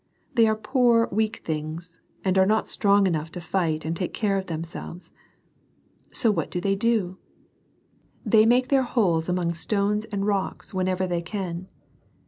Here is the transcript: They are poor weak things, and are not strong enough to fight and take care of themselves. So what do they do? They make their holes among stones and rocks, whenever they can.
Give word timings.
They 0.33 0.47
are 0.47 0.55
poor 0.55 1.07
weak 1.11 1.43
things, 1.45 2.01
and 2.25 2.35
are 2.35 2.45
not 2.47 2.67
strong 2.67 3.05
enough 3.05 3.31
to 3.33 3.39
fight 3.39 3.85
and 3.85 3.95
take 3.95 4.15
care 4.15 4.35
of 4.35 4.47
themselves. 4.47 5.11
So 6.11 6.31
what 6.31 6.49
do 6.49 6.59
they 6.59 6.73
do? 6.75 7.19
They 8.25 8.47
make 8.47 8.69
their 8.69 8.81
holes 8.81 9.29
among 9.29 9.53
stones 9.53 10.05
and 10.05 10.25
rocks, 10.25 10.73
whenever 10.73 11.05
they 11.05 11.21
can. 11.21 11.67